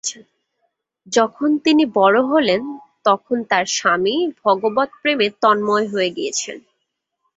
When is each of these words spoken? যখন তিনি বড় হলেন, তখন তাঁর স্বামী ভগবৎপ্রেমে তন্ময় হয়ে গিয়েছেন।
যখন 1.07 1.49
তিনি 1.57 1.83
বড় 1.93 2.19
হলেন, 2.23 2.61
তখন 3.05 3.37
তাঁর 3.43 3.65
স্বামী 3.77 4.15
ভগবৎপ্রেমে 4.41 5.27
তন্ময় 5.41 5.87
হয়ে 5.87 6.09
গিয়েছেন। 6.09 6.57